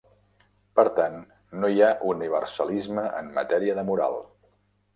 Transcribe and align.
Per 0.79 0.85
tant, 0.99 1.17
no 1.65 1.69
hi 1.75 1.83
ha 1.85 1.91
universalisme 2.13 3.07
en 3.21 3.31
matèria 3.39 3.79
de 3.81 3.87
moral. 3.93 4.21